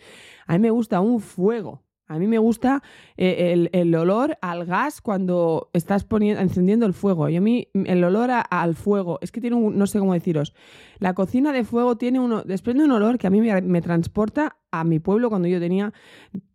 A 0.46 0.54
mí 0.54 0.60
me 0.60 0.70
gusta 0.70 1.00
un 1.00 1.20
fuego. 1.20 1.84
A 2.10 2.18
mí 2.18 2.26
me 2.26 2.38
gusta 2.38 2.82
eh, 3.16 3.68
el, 3.70 3.94
olor 3.94 4.36
al 4.42 4.66
gas 4.66 5.00
cuando 5.00 5.70
estás 5.72 6.02
poniendo, 6.02 6.42
encendiendo 6.42 6.84
el 6.84 6.92
fuego. 6.92 7.28
Y 7.28 7.36
a 7.36 7.40
mí 7.40 7.68
el 7.72 8.02
olor 8.02 8.30
al 8.32 8.74
fuego, 8.74 9.20
es 9.22 9.30
que 9.30 9.40
tiene 9.40 9.54
un, 9.54 9.78
no 9.78 9.86
sé 9.86 10.00
cómo 10.00 10.12
deciros, 10.12 10.52
la 10.98 11.14
cocina 11.14 11.52
de 11.52 11.62
fuego 11.62 11.96
tiene 11.96 12.18
uno, 12.18 12.42
desprende 12.42 12.82
un 12.82 12.90
olor 12.90 13.16
que 13.16 13.28
a 13.28 13.30
mí 13.30 13.40
me, 13.40 13.80
transporta 13.80 14.56
a 14.72 14.82
mi 14.82 14.98
pueblo 14.98 15.28
cuando 15.28 15.46
yo 15.46 15.60
tenía 15.60 15.92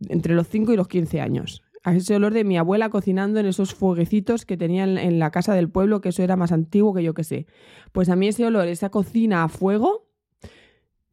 entre 0.10 0.36
los 0.36 0.50
5 0.50 0.74
y 0.74 0.76
los 0.76 0.90
15 0.90 1.22
años. 1.22 1.64
A 1.86 1.96
ese 1.96 2.18
olor 2.18 2.34
de 2.34 2.44
mi 2.44 2.58
abuela 2.58 2.90
cocinando 2.90 3.40
en 3.40 3.46
esos 3.46 3.74
fueguecitos 3.74 4.46
que 4.46 4.58
tenía 4.58 4.84
en, 4.84 4.98
en 4.98 5.20
la 5.20 5.32
casa 5.32 5.54
del 5.54 5.70
pueblo, 5.70 6.02
que 6.02 6.10
eso 6.10 6.22
era 6.22 6.36
más 6.36 6.52
antiguo 6.52 6.94
que 6.94 7.02
yo 7.02 7.14
que 7.14 7.24
sé. 7.24 7.46
Pues 7.94 8.10
a 8.10 8.18
mí 8.18 8.28
ese 8.28 8.46
olor, 8.46 8.68
esa 8.68 8.90
cocina 8.90 9.46
a 9.46 9.48
fuego, 9.48 10.05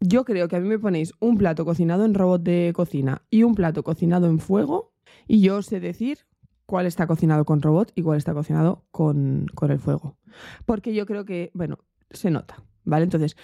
yo 0.02 0.25
creo 0.25 0.49
que 0.49 0.56
a 0.56 0.61
mí 0.61 0.68
me 0.68 0.78
ponéis 0.78 1.12
un 1.21 1.38
plato 1.38 1.64
cocinado 1.64 2.04
en 2.04 2.14
robot 2.14 2.42
de 2.42 2.73
cocina 2.75 3.23
y 3.30 3.42
un 3.42 3.54
plato 3.54 3.82
cocinado 3.82 4.26
en 4.26 4.38
fuego 4.38 4.92
y 5.26 5.40
yo 5.40 5.62
sé 5.62 5.80
decir 5.80 6.18
cuál 6.66 6.87
está 6.87 7.06
cocinado 7.06 7.44
con 7.44 7.62
robot 7.62 7.92
y 7.94 8.02
cuál 8.02 8.18
está 8.18 8.35
cocinado 8.35 8.85
con, 8.90 9.47
el 9.68 9.78
fuego. 9.78 10.16
Porque 10.64 10.94
yo 10.94 11.06
creo 11.06 11.25
que, 11.25 11.50
bueno, 11.54 11.78
se 12.11 12.30
nota, 12.30 12.62
¿vale? 12.85 13.04
Entonces, 13.04 13.37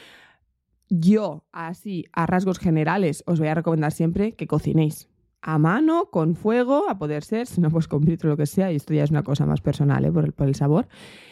yo 0.88 1.44
así, 1.52 2.06
a 2.12 2.26
rasgos 2.26 2.58
generales, 2.58 3.22
os 3.26 3.38
voy 3.38 3.48
a 3.48 3.54
recomendar 3.54 3.92
siempre 3.92 4.32
que 4.32 4.46
cocinéis 4.46 5.08
a 5.40 5.58
mano, 5.58 6.08
con 6.10 6.34
fuego, 6.34 6.88
a 6.88 6.98
poder 6.98 7.22
ser, 7.22 7.46
si 7.46 7.60
no, 7.60 7.70
pues 7.70 7.86
con 7.86 8.00
vitro, 8.00 8.30
lo 8.30 8.36
que 8.36 8.46
sea, 8.46 8.72
y 8.72 8.76
esto 8.76 8.92
ya 8.92 9.04
es 9.04 9.10
una 9.10 9.22
cosa 9.22 9.46
más 9.46 9.60
personal, 9.60 10.04
¿eh? 10.04 10.10
por, 10.10 10.24
el, 10.24 10.32
por 10.32 10.48
el 10.48 10.54
sabor. 10.54 10.88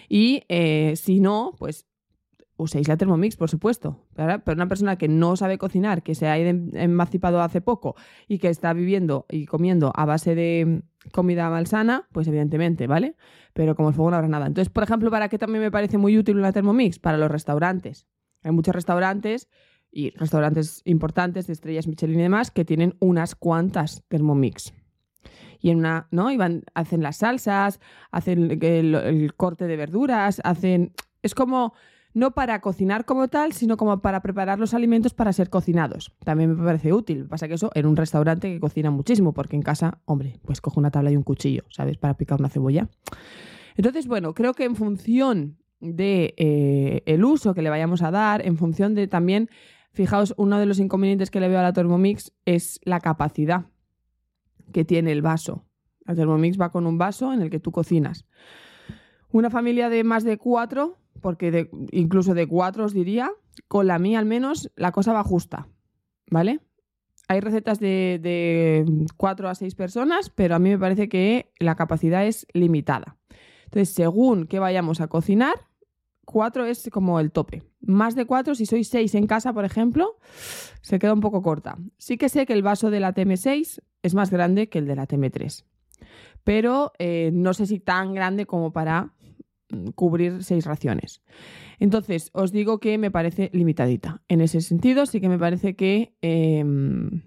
Y 0.09 0.43
eh, 0.49 0.95
si 0.97 1.19
no, 1.19 1.55
pues 1.59 1.87
uséis 2.57 2.89
la 2.89 2.97
Thermomix, 2.97 3.37
por 3.37 3.51
supuesto. 3.51 4.05
Pero 4.15 4.41
una 4.47 4.69
persona 4.69 4.97
que 4.97 5.09
no 5.09 5.37
sabe 5.37 5.59
cocinar, 5.59 6.03
que 6.03 6.15
se 6.15 6.27
ha 6.27 6.39
emancipado 6.39 7.41
hace 7.41 7.61
poco 7.61 7.97
y 8.27 8.39
que 8.39 8.49
está 8.49 8.73
viviendo 8.73 9.27
y 9.31 9.47
comiendo 9.47 9.93
a 9.95 10.05
base 10.05 10.35
de 10.35 10.83
comida 11.13 11.49
malsana, 11.51 12.09
pues 12.13 12.27
evidentemente, 12.29 12.87
¿vale? 12.87 13.17
Pero 13.53 13.75
como 13.77 13.91
el 13.91 13.95
fuego 13.95 14.11
no 14.11 14.17
habrá 14.17 14.29
nada. 14.29 14.47
Entonces, 14.47 14.73
por 14.73 14.83
ejemplo, 14.83 15.11
¿para 15.11 15.29
qué 15.29 15.39
también 15.39 15.63
me 15.63 15.71
parece 15.71 15.99
muy 15.99 16.19
útil 16.19 16.39
una 16.39 16.53
Thermomix? 16.53 16.99
Para 16.99 17.19
los 17.19 17.31
restaurantes. 17.31 18.07
Hay 18.43 18.53
muchos 18.53 18.75
restaurantes 18.75 19.49
y 19.91 20.11
restaurantes 20.11 20.83
importantes 20.85 21.47
de 21.47 21.53
estrellas 21.53 21.87
Michelin 21.87 22.21
y 22.21 22.23
demás 22.25 22.51
que 22.51 22.65
tienen 22.65 22.97
unas 23.01 23.35
cuantas 23.35 24.05
Thermomix. 24.09 24.75
Y 25.59 25.71
en 25.71 25.79
una, 25.79 26.07
¿no? 26.11 26.31
Y 26.31 26.39
hacen 26.75 27.03
las 27.03 27.17
salsas, 27.19 27.81
hacen 28.11 28.59
el 28.63 29.35
corte 29.37 29.67
de 29.67 29.77
verduras, 29.77 30.41
hacen. 30.45 30.93
Es 31.23 31.35
como 31.35 31.73
no 32.17 32.31
para 32.31 32.63
cocinar 32.63 33.05
como 33.05 33.29
tal, 33.29 33.53
sino 33.53 33.77
como 33.77 34.01
para 34.01 34.23
preparar 34.23 34.59
los 34.59 34.73
alimentos 34.73 35.13
para 35.13 35.35
ser 35.35 35.51
cocinados. 35.51 36.17
También 36.25 36.57
me 36.57 36.65
parece 36.65 36.95
útil. 36.95 37.27
Pasa 37.27 37.47
que 37.47 37.53
eso 37.53 37.71
en 37.75 37.85
un 37.85 37.95
restaurante 37.95 38.51
que 38.51 38.59
cocina 38.59 38.91
muchísimo, 38.91 39.35
porque 39.35 39.55
en 39.55 39.61
casa, 39.61 40.01
hombre, 40.07 40.41
pues 40.47 40.63
cojo 40.63 40.81
una 40.81 40.91
tabla 40.91 41.11
y 41.11 41.17
un 41.17 41.25
cuchillo, 41.25 41.65
¿sabes? 41.69 41.99
Para 41.99 42.15
picar 42.15 42.41
una 42.41 42.49
cebolla. 42.49 42.89
Entonces, 43.77 44.07
bueno, 44.07 44.33
creo 44.33 44.55
que 44.55 44.65
en 44.65 44.77
función 44.77 45.59
de 45.81 46.33
eh, 46.39 47.03
el 47.05 47.23
uso 47.23 47.53
que 47.53 47.61
le 47.61 47.69
vayamos 47.69 48.01
a 48.01 48.11
dar, 48.11 48.47
en 48.47 48.57
función 48.57 48.95
de 48.95 49.09
también, 49.09 49.51
fijaos, 49.93 50.33
uno 50.39 50.59
de 50.59 50.65
los 50.65 50.79
inconvenientes 50.79 51.31
que 51.31 51.41
le 51.41 51.49
veo 51.49 51.59
a 51.59 51.65
la 51.65 51.75
Thermomix 51.75 52.33
es 52.47 52.81
la 52.85 53.01
capacidad 53.01 53.67
que 54.73 54.87
tiene 54.87 55.13
el 55.13 55.21
vaso. 55.21 55.67
La 56.07 56.15
Thermomix 56.15 56.59
va 56.59 56.71
con 56.71 56.87
un 56.87 56.97
vaso 56.97 57.35
en 57.35 57.43
el 57.43 57.51
que 57.51 57.61
tú 57.61 57.73
cocinas. 57.73 58.25
Una 59.31 59.51
familia 59.51 59.91
de 59.91 60.03
más 60.03 60.25
de 60.25 60.39
cuatro 60.39 60.97
porque 61.21 61.71
incluso 61.93 62.35
de 62.35 62.47
cuatro 62.47 62.85
os 62.85 62.95
diría, 62.95 63.31
con 63.69 63.87
la 63.87 63.99
mía 63.99 64.19
al 64.19 64.27
menos 64.27 64.71
la 64.77 64.93
cosa 64.93 65.13
va 65.13 65.23
justa, 65.23 65.69
¿vale? 66.31 66.61
Hay 67.29 67.41
recetas 67.41 67.81
de, 67.81 68.87
cuatro 69.17 69.49
a 69.49 69.55
seis 69.55 69.75
personas, 69.75 70.31
pero 70.31 70.55
a 70.55 70.59
mí 70.59 70.71
me 70.71 70.79
parece 70.79 71.09
que 71.09 71.51
la 71.59 71.75
capacidad 71.75 72.25
es 72.25 72.47
limitada. 72.53 73.17
Entonces, 73.65 73.93
según 73.95 74.47
que 74.47 74.61
vayamos 74.61 75.01
a 75.01 75.09
cocinar, 75.09 75.55
cuatro 76.25 76.65
es 76.67 76.89
como 76.93 77.19
el 77.19 77.33
tope. 77.33 77.65
Más 77.81 78.15
de 78.15 78.27
cuatro, 78.27 78.55
si 78.55 78.65
sois 78.65 78.89
seis 78.89 79.15
en 79.17 79.27
casa, 79.27 79.53
por 79.53 79.65
ejemplo, 79.65 80.19
se 80.83 81.01
queda 81.01 81.15
un 81.15 81.21
poco 81.21 81.43
corta. 81.43 81.79
Sí 81.99 82.17
que 82.17 82.29
sé 82.29 82.47
que 82.47 82.53
el 82.53 82.63
vaso 82.63 82.91
de 82.91 83.01
la 83.01 83.13
TM6 83.13 83.83
es 84.03 84.15
más 84.15 84.31
grande 84.31 84.69
que 84.69 84.79
el 84.79 84.87
de 84.87 84.95
la 84.95 85.09
TM3, 85.09 85.65
pero 86.45 86.93
eh, 87.01 87.31
no 87.33 87.55
sé 87.55 87.67
si 87.67 87.81
tan 87.81 88.15
grande 88.15 88.47
como 88.47 88.73
para 88.73 89.15
cubrir 89.95 90.43
seis 90.43 90.65
raciones. 90.65 91.23
Entonces, 91.79 92.31
os 92.33 92.53
digo 92.53 92.79
que 92.79 92.99
me 92.99 93.11
parece 93.11 93.51
limitadita. 93.53 94.23
En 94.29 94.41
ese 94.41 94.61
sentido, 94.61 95.07
sí 95.07 95.21
que 95.21 95.29
me 95.29 95.39
parece 95.39 95.77
que, 95.77 96.17
em, 96.23 97.23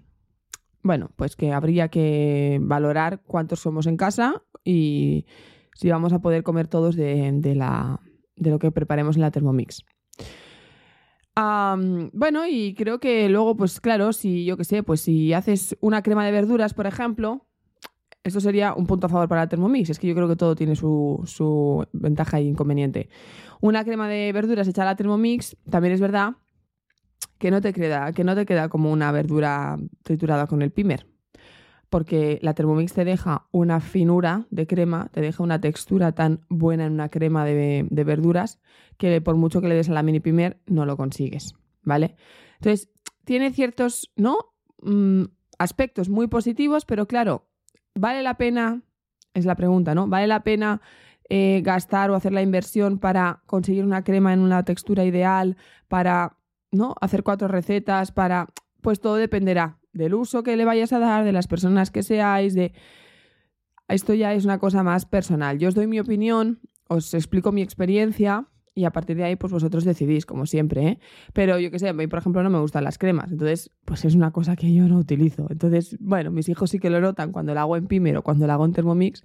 bueno, 0.82 1.10
pues 1.16 1.36
que 1.36 1.52
habría 1.52 1.88
que 1.88 2.58
valorar 2.60 3.22
cuántos 3.22 3.60
somos 3.60 3.86
en 3.86 3.96
casa 3.96 4.42
y 4.64 5.26
si 5.74 5.88
vamos 5.90 6.12
a 6.12 6.20
poder 6.20 6.42
comer 6.42 6.68
todos 6.68 6.96
de, 6.96 7.54
la, 7.54 8.00
de 8.36 8.50
lo 8.50 8.58
que 8.58 8.70
preparemos 8.70 9.16
en 9.16 9.22
la 9.22 9.30
Thermomix. 9.30 9.84
bueno, 11.36 12.46
y 12.46 12.74
creo 12.74 13.00
que 13.00 13.28
luego, 13.28 13.56
pues 13.56 13.80
claro, 13.80 14.12
si 14.12 14.44
yo 14.44 14.56
qué 14.56 14.64
sé, 14.64 14.82
pues 14.82 15.00
si 15.00 15.32
haces 15.32 15.76
una 15.80 16.02
crema 16.02 16.24
de 16.26 16.32
verduras, 16.32 16.74
por 16.74 16.86
ejemplo, 16.86 17.46
esto 18.22 18.40
sería 18.40 18.74
un 18.74 18.86
punto 18.86 19.06
a 19.06 19.10
favor 19.10 19.28
para 19.28 19.42
la 19.42 19.48
Thermomix. 19.48 19.90
Es 19.90 19.98
que 19.98 20.06
yo 20.06 20.14
creo 20.14 20.28
que 20.28 20.36
todo 20.36 20.54
tiene 20.54 20.76
su, 20.76 21.86
ventaja 21.92 22.38
e 22.38 22.42
inconveniente. 22.42 23.08
Una 23.60 23.84
crema 23.84 24.08
de 24.08 24.32
verduras 24.32 24.68
hecha 24.68 24.82
a 24.82 24.86
la 24.86 24.96
Thermomix, 24.96 25.56
también 25.68 25.94
es 25.94 26.00
verdad 26.00 26.36
que 27.38 27.50
no 27.50 27.60
te 27.60 27.72
queda, 27.72 28.12
que 28.12 28.24
no 28.24 28.34
te 28.34 28.44
queda 28.44 28.68
como 28.68 28.92
una 28.92 29.10
verdura 29.12 29.78
triturada 30.02 30.46
con 30.46 30.60
el 30.62 30.70
pimer. 30.70 31.06
Porque 31.88 32.38
la 32.42 32.54
Thermomix 32.54 32.92
te 32.92 33.04
deja 33.04 33.48
una 33.50 33.80
finura 33.80 34.46
de 34.50 34.66
crema, 34.66 35.08
te 35.10 35.20
deja 35.20 35.42
una 35.42 35.60
textura 35.60 36.12
tan 36.12 36.44
buena 36.48 36.86
en 36.86 36.92
una 36.92 37.08
crema 37.08 37.44
de, 37.44 37.86
verduras 37.90 38.60
que 38.96 39.20
por 39.20 39.36
mucho 39.36 39.60
que 39.60 39.68
le 39.68 39.74
des 39.74 39.88
a 39.88 39.92
la 39.92 40.02
mini 40.02 40.20
pimer 40.20 40.60
no 40.66 40.84
lo 40.84 40.96
consigues. 40.96 41.54
¿Vale? 41.82 42.16
Entonces, 42.58 42.90
tiene 43.24 43.50
ciertos, 43.50 44.12
¿no? 44.14 44.36
Mm, 44.82 45.24
aspectos 45.58 46.10
muy 46.10 46.26
positivos, 46.26 46.84
pero 46.84 47.06
claro, 47.06 47.49
¿Vale 47.94 48.22
la 48.22 48.34
pena? 48.34 48.82
Es 49.34 49.44
la 49.44 49.54
pregunta, 49.54 49.94
¿no? 49.94 50.08
¿Vale 50.08 50.26
la 50.26 50.42
pena 50.42 50.80
eh, 51.28 51.62
gastar 51.64 52.10
o 52.10 52.16
hacer 52.16 52.32
la 52.32 52.42
inversión 52.42 52.98
para 52.98 53.42
conseguir 53.46 53.84
una 53.84 54.02
crema 54.02 54.32
en 54.32 54.40
una 54.40 54.64
textura 54.64 55.04
ideal, 55.04 55.56
para 55.86 56.36
¿no? 56.72 56.94
hacer 57.00 57.22
cuatro 57.22 57.48
recetas, 57.48 58.12
para... 58.12 58.48
Pues 58.80 59.00
todo 59.00 59.16
dependerá 59.16 59.78
del 59.92 60.14
uso 60.14 60.42
que 60.42 60.56
le 60.56 60.64
vayas 60.64 60.92
a 60.92 60.98
dar, 60.98 61.24
de 61.24 61.32
las 61.32 61.46
personas 61.46 61.90
que 61.90 62.02
seáis, 62.02 62.54
de... 62.54 62.72
Esto 63.88 64.14
ya 64.14 64.32
es 64.34 64.44
una 64.44 64.58
cosa 64.58 64.82
más 64.82 65.04
personal. 65.04 65.58
Yo 65.58 65.68
os 65.68 65.74
doy 65.74 65.86
mi 65.86 66.00
opinión, 66.00 66.60
os 66.88 67.14
explico 67.14 67.52
mi 67.52 67.62
experiencia 67.62 68.46
y 68.74 68.84
a 68.84 68.90
partir 68.90 69.16
de 69.16 69.24
ahí, 69.24 69.36
pues 69.36 69.52
vosotros 69.52 69.84
decidís, 69.84 70.26
como 70.26 70.46
siempre, 70.46 70.86
¿eh? 70.86 70.98
Pero 71.32 71.58
yo 71.58 71.70
qué 71.70 71.78
sé, 71.78 71.88
a 71.88 71.92
mí, 71.92 72.06
por 72.06 72.18
ejemplo, 72.18 72.42
no 72.42 72.50
me 72.50 72.60
gustan 72.60 72.84
las 72.84 72.98
cremas, 72.98 73.30
entonces, 73.32 73.70
pues 73.84 74.04
es 74.04 74.14
una 74.14 74.30
cosa 74.30 74.56
que 74.56 74.72
yo 74.72 74.86
no 74.88 74.98
utilizo. 74.98 75.46
Entonces, 75.50 75.96
bueno, 76.00 76.30
mis 76.30 76.48
hijos 76.48 76.70
sí 76.70 76.78
que 76.78 76.90
lo 76.90 77.00
notan 77.00 77.32
cuando 77.32 77.54
la 77.54 77.62
hago 77.62 77.76
en 77.76 77.86
Pimer 77.86 78.16
o 78.16 78.22
cuando 78.22 78.46
la 78.46 78.54
hago 78.54 78.64
en 78.64 78.72
Thermomix, 78.72 79.24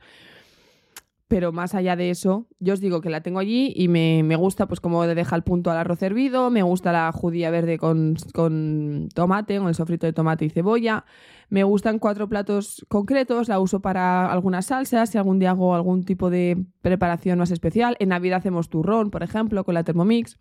pero 1.27 1.51
más 1.51 1.73
allá 1.73 1.95
de 1.95 2.11
eso, 2.11 2.47
yo 2.59 2.73
os 2.73 2.81
digo 2.81 3.01
que 3.01 3.09
la 3.09 3.21
tengo 3.21 3.39
allí 3.39 3.73
y 3.75 3.87
me, 3.87 4.35
gusta 4.35 4.67
pues 4.67 4.79
como 4.79 5.05
deja 5.07 5.35
el 5.35 5.43
punto 5.43 5.71
al 5.71 5.77
arroz 5.77 6.01
hervido, 6.03 6.51
me 6.51 6.61
gusta 6.61 6.91
la 6.91 7.11
judía 7.11 7.49
verde 7.49 7.77
con, 7.77 8.15
con 8.33 9.09
tomate, 9.13 9.57
con 9.57 9.67
el 9.67 9.75
sofrito 9.75 10.05
de 10.05 10.13
tomate 10.13 10.45
y 10.45 10.49
cebolla, 10.49 11.05
me 11.49 11.63
gustan 11.63 11.99
cuatro 11.99 12.29
platos 12.29 12.85
concretos, 12.89 13.47
la 13.49 13.59
uso 13.59 13.81
para 13.81 14.31
algunas 14.31 14.67
salsas, 14.67 15.09
si 15.09 15.17
algún 15.17 15.39
día 15.39 15.51
hago 15.51 15.75
algún 15.75 16.03
tipo 16.03 16.29
de 16.29 16.65
preparación 16.81 17.39
más 17.39 17.51
especial, 17.51 17.95
en 17.99 18.09
Navidad 18.09 18.37
hacemos 18.37 18.69
turrón, 18.69 19.09
por 19.09 19.23
ejemplo, 19.23 19.63
con 19.63 19.73
la 19.73 19.83
Thermomix. 19.83 20.39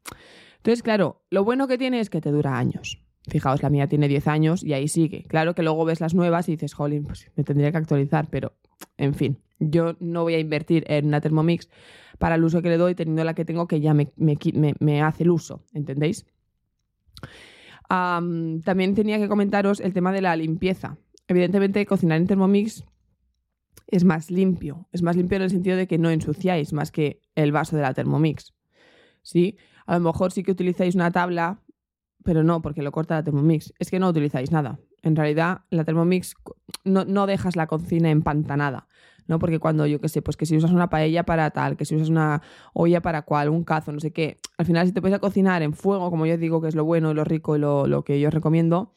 Entonces, 0.57 0.83
claro, 0.83 1.23
lo 1.31 1.45
bueno 1.45 1.69
que 1.69 1.79
tiene 1.79 2.01
es 2.01 2.09
que 2.09 2.21
te 2.21 2.31
dura 2.31 2.57
años. 2.57 3.03
Fijaos, 3.29 3.63
la 3.63 3.71
mía 3.71 3.87
tiene 3.87 4.09
10 4.09 4.29
años 4.29 4.63
y 4.63 4.75
ahí 4.75 4.89
sigue. 4.89 5.23
Claro 5.25 5.55
que 5.55 5.63
luego 5.63 5.85
ves 5.85 6.01
las 6.01 6.15
nuevas 6.15 6.49
y 6.49 6.53
dices, 6.53 6.75
jolín, 6.75 7.05
pues 7.05 7.31
me 7.37 7.45
tendría 7.45 7.71
que 7.71 7.79
actualizar, 7.79 8.29
pero 8.31 8.53
en 8.99 9.15
fin, 9.15 9.39
yo 9.71 9.97
no 10.01 10.23
voy 10.23 10.35
a 10.35 10.39
invertir 10.39 10.85
en 10.89 11.07
una 11.07 11.21
Thermomix 11.21 11.69
para 12.19 12.37
el 12.37 12.45
uso 12.45 12.63
que 12.63 12.69
le 12.69 12.77
doy, 12.77 12.95
teniendo 12.95 13.25
la 13.25 13.35
que 13.35 13.45
tengo 13.45 13.67
que 13.67 13.81
ya 13.81 13.95
me, 13.95 15.03
hace 15.03 15.23
el 15.25 15.31
uso, 15.31 15.65
¿entendéis? 15.73 16.27
también 17.89 18.95
tenía 18.95 19.19
que 19.19 19.29
comentaros 19.29 19.79
el 19.79 19.93
tema 19.93 20.11
de 20.11 20.21
la 20.21 20.35
limpieza. 20.35 20.99
Evidentemente, 21.29 21.87
cocinar 21.87 22.19
en 22.19 22.27
Thermomix 22.27 22.85
es 23.87 24.05
más 24.05 24.31
limpio. 24.31 24.89
Es 24.93 25.03
más 25.03 25.17
limpio 25.17 25.37
en 25.37 25.43
el 25.43 25.51
sentido 25.51 25.77
de 25.77 25.87
que 25.87 25.99
no 25.99 26.11
ensuciáis 26.11 26.73
más 26.73 26.91
que 26.91 27.21
el 27.35 27.53
vaso 27.53 27.77
de 27.77 27.83
la 27.83 27.95
Thermomix. 27.95 28.53
¿Sí? 29.23 29.57
A 29.87 29.99
lo 29.99 30.01
mejor 30.01 30.33
sí 30.33 30.43
que 30.43 30.53
utilizáis 30.53 30.95
una 30.95 31.11
tabla, 31.11 31.63
pero 32.25 32.43
no, 32.43 32.63
porque 32.63 32.83
lo 32.83 32.91
corta 32.91 33.17
la 33.17 33.23
Thermomix. 33.23 33.73
Es 33.79 33.91
que 33.91 33.99
no 33.99 34.09
utilizáis 34.09 34.51
nada. 34.51 34.81
En 35.03 35.17
realidad, 35.17 35.63
la 35.71 35.85
Thermomix 35.85 36.35
no, 36.85 37.05
no 37.05 37.27
dejas 37.27 37.57
la 37.57 37.67
cocina 37.67 38.11
empantanada. 38.11 38.89
¿No? 39.27 39.39
Porque 39.39 39.59
cuando, 39.59 39.87
yo 39.87 40.01
qué 40.01 40.09
sé, 40.09 40.23
pues 40.23 40.37
que 40.37 40.47
si 40.47 40.57
usas 40.57 40.73
una 40.73 40.91
paella 40.91 41.25
para 41.25 41.51
tal, 41.51 41.77
que 41.77 41.85
si 41.85 41.97
usas 41.97 42.09
una 42.09 42.43
olla 42.73 43.01
para 43.01 43.23
cual, 43.23 43.49
un 43.49 43.65
cazo, 43.65 43.93
no 43.93 44.01
sé 44.01 44.13
qué, 44.13 44.39
al 44.59 44.67
final 44.67 44.87
si 44.87 44.93
te 44.93 45.01
puedes 45.01 45.17
a 45.17 45.21
cocinar 45.21 45.63
en 45.63 45.73
fuego, 45.73 46.11
como 46.11 46.27
yo 46.27 46.37
digo 46.37 46.61
que 46.61 46.69
es 46.69 46.75
lo 46.75 46.85
bueno 46.85 47.11
y 47.11 47.15
lo 47.15 47.25
rico 47.25 47.57
y 47.57 47.59
lo, 47.59 48.05
que 48.05 48.21
yo 48.21 48.31
recomiendo, 48.31 48.93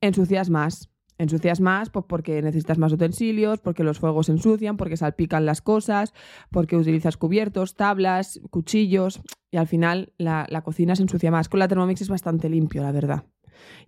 ensucias 0.00 0.50
más. 0.50 0.90
Ensucias 1.20 1.60
más 1.60 1.90
pues, 1.90 2.04
porque 2.08 2.40
necesitas 2.42 2.78
más 2.78 2.92
utensilios, 2.92 3.58
porque 3.58 3.82
los 3.82 3.98
fuegos 3.98 4.26
se 4.26 4.32
ensucian, 4.32 4.76
porque 4.76 4.96
salpican 4.96 5.46
las 5.46 5.62
cosas, 5.62 6.14
porque 6.52 6.76
utilizas 6.76 7.16
cubiertos, 7.16 7.74
tablas, 7.74 8.40
cuchillos 8.50 9.20
y 9.50 9.56
al 9.56 9.66
final 9.66 10.12
la, 10.16 10.46
la 10.48 10.62
cocina 10.62 10.94
se 10.94 11.02
ensucia 11.02 11.32
más. 11.32 11.48
Con 11.48 11.58
la 11.58 11.66
Thermomix 11.66 12.02
es 12.02 12.08
bastante 12.08 12.48
limpio, 12.48 12.82
la 12.82 12.92
verdad. 12.92 13.24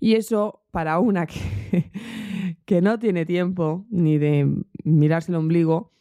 Y 0.00 0.14
eso 0.14 0.64
para 0.72 0.98
una 0.98 1.26
que, 1.26 1.92
que 2.64 2.80
no 2.80 2.98
tiene 2.98 3.26
tiempo 3.26 3.86
ni 3.90 4.18
de 4.18 4.46
mirarse 4.84 5.32
el 5.32 5.36
ombligo, 5.36 5.92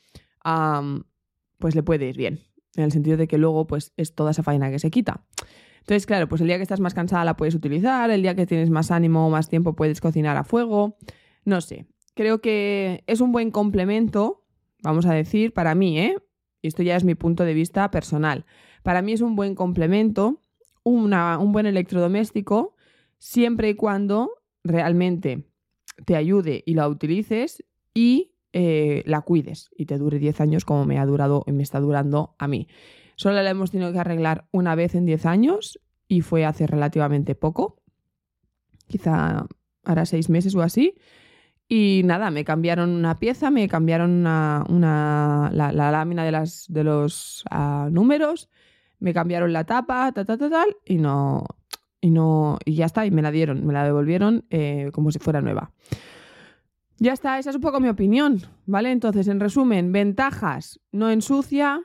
pues 1.57 1.75
le 1.75 1.83
puede 1.83 2.09
ir 2.09 2.17
bien. 2.17 2.39
En 2.75 2.83
el 2.83 2.91
sentido 2.91 3.17
de 3.17 3.27
que 3.27 3.37
luego 3.37 3.67
pues 3.67 3.93
es 3.97 4.13
toda 4.15 4.31
esa 4.31 4.43
faena 4.43 4.69
que 4.71 4.79
se 4.79 4.91
quita. 4.91 5.25
Entonces, 5.79 6.05
claro, 6.05 6.29
pues 6.29 6.41
el 6.41 6.47
día 6.47 6.57
que 6.57 6.63
estás 6.63 6.79
más 6.79 6.93
cansada 6.93 7.25
la 7.25 7.35
puedes 7.35 7.55
utilizar, 7.55 8.11
el 8.11 8.21
día 8.21 8.35
que 8.35 8.45
tienes 8.45 8.69
más 8.69 8.91
ánimo 8.91 9.25
o 9.25 9.29
más 9.29 9.49
tiempo 9.49 9.75
puedes 9.75 10.01
cocinar 10.01 10.37
a 10.37 10.43
fuego. 10.43 10.97
No 11.45 11.61
sé. 11.61 11.87
Creo 12.13 12.41
que 12.41 13.03
es 13.07 13.21
un 13.21 13.31
buen 13.31 13.49
complemento, 13.49 14.45
vamos 14.83 15.05
a 15.07 15.13
decir, 15.13 15.51
para 15.53 15.73
mí, 15.73 15.99
¿eh? 15.99 16.17
Y 16.61 16.67
esto 16.67 16.83
ya 16.83 16.95
es 16.95 17.03
mi 17.05 17.15
punto 17.15 17.43
de 17.43 17.53
vista 17.53 17.89
personal. 17.89 18.45
Para 18.83 19.01
mí 19.01 19.13
es 19.13 19.21
un 19.21 19.35
buen 19.35 19.55
complemento, 19.55 20.41
una- 20.83 21.39
un 21.39 21.51
buen 21.53 21.65
electrodoméstico, 21.65 22.75
siempre 23.17 23.69
y 23.69 23.75
cuando 23.75 24.29
realmente 24.63 25.48
te 26.05 26.15
ayude 26.15 26.63
y 26.65 26.73
la 26.73 26.87
utilices 26.87 27.63
y 27.93 28.33
eh, 28.53 29.03
la 29.05 29.21
cuides 29.21 29.69
y 29.75 29.85
te 29.85 29.97
dure 29.97 30.17
10 30.17 30.41
años 30.41 30.65
como 30.65 30.85
me 30.85 30.97
ha 30.97 31.05
durado 31.05 31.43
y 31.45 31.51
me 31.51 31.63
está 31.63 31.79
durando 31.79 32.35
a 32.39 32.47
mí. 32.47 32.67
Solo 33.15 33.41
la 33.41 33.49
hemos 33.49 33.71
tenido 33.71 33.91
que 33.91 33.99
arreglar 33.99 34.47
una 34.51 34.75
vez 34.75 34.95
en 34.95 35.05
10 35.05 35.25
años 35.25 35.79
y 36.07 36.21
fue 36.21 36.45
hace 36.45 36.65
relativamente 36.65 37.35
poco, 37.35 37.81
quizá 38.87 39.45
hará 39.83 40.05
seis 40.05 40.29
meses 40.29 40.55
o 40.55 40.61
así. 40.61 40.95
Y 41.67 42.01
nada, 42.03 42.31
me 42.31 42.43
cambiaron 42.43 42.89
una 42.89 43.19
pieza, 43.19 43.51
me 43.51 43.67
cambiaron 43.67 44.11
una, 44.11 45.51
la 45.53 45.91
lámina 45.91 46.23
de, 46.23 46.31
las, 46.31 46.65
de 46.67 46.83
los 46.83 47.45
ah, 47.51 47.89
números, 47.91 48.49
me 48.99 49.13
cambiaron 49.13 49.53
la 49.53 49.65
tapa, 49.65 50.11
tal, 50.11 50.25
tal, 50.25 50.39
tal, 50.39 50.49
tal, 50.49 50.77
y 50.83 50.95
no, 50.95 51.45
y 52.01 52.11
no, 52.11 52.57
y 52.65 52.75
ya 52.75 52.85
está, 52.85 53.05
y 53.05 53.11
me 53.11 53.21
la 53.21 53.31
dieron, 53.31 53.65
me 53.65 53.73
la 53.73 53.83
devolvieron 53.83 54.45
eh, 54.49 54.89
como 54.93 55.11
si 55.11 55.19
fuera 55.19 55.41
nueva. 55.41 55.71
Ya 56.97 57.13
está, 57.13 57.39
esa 57.39 57.49
es 57.51 57.55
un 57.55 57.61
poco 57.61 57.79
mi 57.79 57.87
opinión, 57.87 58.41
¿vale? 58.65 58.91
Entonces, 58.91 59.27
en 59.27 59.39
resumen, 59.39 59.91
ventajas, 59.91 60.81
no 60.91 61.09
ensucia, 61.09 61.81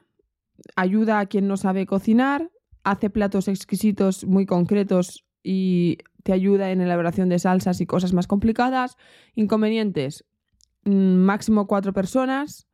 ayuda 0.76 1.20
a 1.20 1.26
quien 1.26 1.46
no 1.46 1.56
sabe 1.56 1.86
cocinar, 1.86 2.50
hace 2.82 3.10
platos 3.10 3.48
exquisitos 3.48 4.24
muy 4.24 4.44
concretos 4.44 5.24
y 5.42 5.98
te 6.24 6.32
ayuda 6.32 6.70
en 6.70 6.80
elaboración 6.80 7.28
de 7.28 7.38
salsas 7.38 7.80
y 7.80 7.86
cosas 7.86 8.12
más 8.12 8.26
complicadas. 8.26 8.96
Inconvenientes, 9.34 10.24
mm, 10.84 11.16
máximo 11.16 11.66
cuatro 11.66 11.92
personas. 11.92 12.66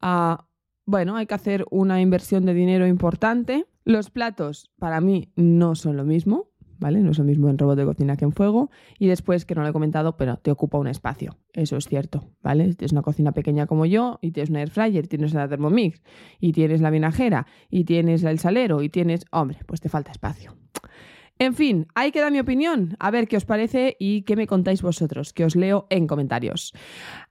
Ah, 0.00 0.46
bueno, 0.84 1.16
hay 1.16 1.26
que 1.26 1.34
hacer 1.34 1.64
una 1.70 2.00
inversión 2.00 2.44
de 2.44 2.54
dinero 2.54 2.86
importante. 2.86 3.66
Los 3.84 4.10
platos, 4.10 4.70
para 4.78 5.00
mí, 5.00 5.32
no 5.36 5.74
son 5.74 5.96
lo 5.96 6.04
mismo, 6.04 6.50
¿vale? 6.78 7.00
No 7.00 7.10
es 7.10 7.18
lo 7.18 7.24
mismo 7.24 7.48
en 7.48 7.58
robot 7.58 7.76
de 7.76 7.84
cocina 7.84 8.16
que 8.16 8.24
en 8.24 8.32
fuego. 8.32 8.70
Y 8.98 9.06
después, 9.06 9.44
que 9.44 9.54
no 9.54 9.62
lo 9.62 9.68
he 9.68 9.72
comentado, 9.72 10.16
pero 10.16 10.36
te 10.36 10.50
ocupa 10.50 10.78
un 10.78 10.88
espacio. 10.88 11.36
Eso 11.52 11.76
es 11.76 11.86
cierto, 11.86 12.24
¿vale? 12.42 12.74
Tienes 12.74 12.92
una 12.92 13.02
cocina 13.02 13.32
pequeña 13.32 13.66
como 13.66 13.86
yo 13.86 14.18
y 14.22 14.30
tienes 14.32 14.50
una 14.50 14.60
air 14.60 14.70
fryer, 14.70 15.08
tienes 15.08 15.34
la 15.34 15.48
Thermomix 15.48 16.02
y 16.40 16.52
tienes 16.52 16.80
la 16.80 16.90
vinajera 16.90 17.46
y 17.70 17.84
tienes 17.84 18.22
el 18.24 18.38
salero 18.38 18.82
y 18.82 18.88
tienes... 18.88 19.24
Hombre, 19.30 19.58
pues 19.66 19.80
te 19.80 19.88
falta 19.88 20.10
espacio. 20.10 20.54
En 21.40 21.54
fin, 21.54 21.86
ahí 21.94 22.10
queda 22.10 22.30
mi 22.30 22.40
opinión. 22.40 22.96
A 22.98 23.12
ver 23.12 23.28
qué 23.28 23.36
os 23.36 23.44
parece 23.44 23.96
y 24.00 24.22
qué 24.22 24.34
me 24.34 24.48
contáis 24.48 24.82
vosotros, 24.82 25.32
que 25.32 25.44
os 25.44 25.54
leo 25.54 25.86
en 25.88 26.08
comentarios. 26.08 26.72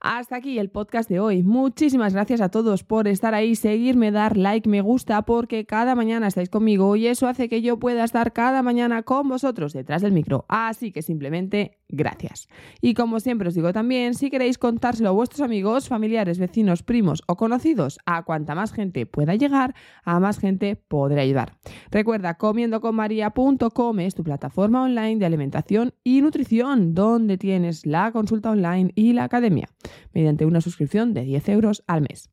Hasta 0.00 0.36
aquí 0.36 0.58
el 0.58 0.70
podcast 0.70 1.10
de 1.10 1.20
hoy. 1.20 1.42
Muchísimas 1.42 2.14
gracias 2.14 2.40
a 2.40 2.48
todos 2.48 2.84
por 2.84 3.06
estar 3.06 3.34
ahí, 3.34 3.54
seguirme, 3.54 4.10
dar 4.10 4.38
like, 4.38 4.68
me 4.68 4.80
gusta, 4.80 5.22
porque 5.22 5.66
cada 5.66 5.94
mañana 5.94 6.26
estáis 6.26 6.48
conmigo 6.48 6.96
y 6.96 7.06
eso 7.06 7.28
hace 7.28 7.50
que 7.50 7.60
yo 7.60 7.78
pueda 7.78 8.02
estar 8.02 8.32
cada 8.32 8.62
mañana 8.62 9.02
con 9.02 9.28
vosotros 9.28 9.74
detrás 9.74 10.00
del 10.00 10.12
micro. 10.12 10.46
Así 10.48 10.90
que 10.90 11.02
simplemente 11.02 11.77
gracias. 11.88 12.48
Y 12.80 12.94
como 12.94 13.20
siempre 13.20 13.48
os 13.48 13.54
digo 13.54 13.72
también, 13.72 14.14
si 14.14 14.30
queréis 14.30 14.58
contárselo 14.58 15.08
a 15.10 15.12
vuestros 15.12 15.40
amigos, 15.40 15.88
familiares, 15.88 16.38
vecinos, 16.38 16.82
primos 16.82 17.22
o 17.26 17.36
conocidos, 17.36 17.98
a 18.06 18.22
cuanta 18.24 18.54
más 18.54 18.72
gente 18.72 19.06
pueda 19.06 19.34
llegar, 19.34 19.74
a 20.04 20.20
más 20.20 20.38
gente 20.38 20.76
podré 20.76 21.20
ayudar. 21.20 21.56
Recuerda, 21.90 22.34
comiendoconmaria.com 22.34 24.00
es 24.00 24.14
tu 24.14 24.24
plataforma 24.24 24.82
online 24.82 25.16
de 25.16 25.26
alimentación 25.26 25.94
y 26.04 26.20
nutrición, 26.20 26.94
donde 26.94 27.38
tienes 27.38 27.86
la 27.86 28.12
consulta 28.12 28.50
online 28.50 28.92
y 28.94 29.12
la 29.12 29.24
academia, 29.24 29.68
mediante 30.12 30.46
una 30.46 30.60
suscripción 30.60 31.14
de 31.14 31.24
10 31.24 31.48
euros 31.48 31.84
al 31.86 32.02
mes. 32.02 32.30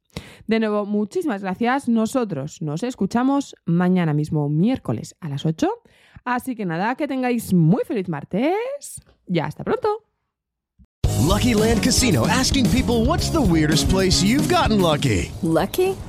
De 0.48 0.60
nuevo, 0.60 0.86
muchísimas 0.86 1.42
gracias. 1.42 1.88
Nosotros 1.90 2.62
nos 2.62 2.84
escuchamos 2.84 3.56
mañana 3.66 4.14
mismo, 4.14 4.50
miércoles 4.50 5.16
a 5.20 5.30
las 5.30 5.46
8. 5.46 5.70
Así 6.24 6.56
que 6.56 6.66
nada, 6.66 6.96
que 6.96 7.08
tengáis 7.08 7.54
muy 7.54 7.84
feliz 7.84 8.10
martes. 8.10 9.02
Ya 9.28 9.46
hasta 9.46 9.64
pronto. 9.64 10.04
Lucky 11.22 11.54
Land 11.54 11.84
Casino 11.84 12.28
asking 12.28 12.70
people 12.70 13.06
what's 13.06 13.30
the 13.32 13.42
weirdest 13.42 13.90
place 13.90 14.24
you've 14.24 14.48
gotten 14.48 14.80
lucky? 14.80 15.32
Lucky? 15.42 15.96